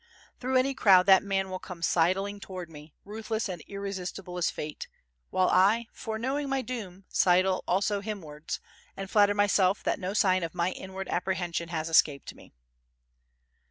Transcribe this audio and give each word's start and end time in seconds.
Through 0.39 0.57
any 0.57 0.73
crowd 0.73 1.05
that 1.05 1.21
man 1.21 1.51
will 1.51 1.59
come 1.59 1.83
sidling 1.83 2.39
towards 2.39 2.71
me, 2.71 2.95
ruthless 3.05 3.47
and 3.47 3.61
irresistible 3.67 4.39
as 4.39 4.49
fate; 4.49 4.87
while 5.29 5.49
I, 5.51 5.85
foreknowing 5.93 6.49
my 6.49 6.63
doom, 6.63 7.05
sidle 7.07 7.63
also 7.67 8.01
him 8.01 8.19
wards, 8.21 8.59
and 8.97 9.11
flatter 9.11 9.35
myself 9.35 9.83
that 9.83 9.99
no 9.99 10.15
sign 10.15 10.41
of 10.41 10.55
my 10.55 10.71
inward 10.71 11.07
apprehension 11.09 11.69
has 11.69 11.87
escaped 11.87 12.33
me. 12.33 12.51